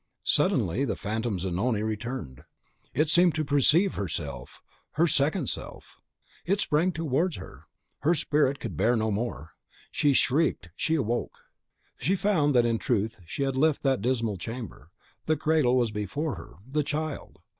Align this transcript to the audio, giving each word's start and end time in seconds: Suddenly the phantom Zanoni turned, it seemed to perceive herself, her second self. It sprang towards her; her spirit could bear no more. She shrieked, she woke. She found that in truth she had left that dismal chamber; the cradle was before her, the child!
Suddenly 0.23 0.83
the 0.83 0.95
phantom 0.95 1.37
Zanoni 1.37 1.95
turned, 1.95 2.43
it 2.91 3.07
seemed 3.07 3.35
to 3.35 3.45
perceive 3.45 3.93
herself, 3.93 4.63
her 4.93 5.05
second 5.05 5.47
self. 5.47 5.99
It 6.43 6.59
sprang 6.59 6.91
towards 6.91 7.35
her; 7.35 7.65
her 7.99 8.15
spirit 8.15 8.59
could 8.59 8.75
bear 8.75 8.95
no 8.95 9.11
more. 9.11 9.53
She 9.91 10.13
shrieked, 10.13 10.71
she 10.75 10.97
woke. 10.97 11.37
She 11.99 12.15
found 12.15 12.55
that 12.55 12.65
in 12.65 12.79
truth 12.79 13.19
she 13.27 13.43
had 13.43 13.55
left 13.55 13.83
that 13.83 14.01
dismal 14.01 14.37
chamber; 14.37 14.89
the 15.27 15.37
cradle 15.37 15.77
was 15.77 15.91
before 15.91 16.33
her, 16.33 16.53
the 16.67 16.81
child! 16.81 17.37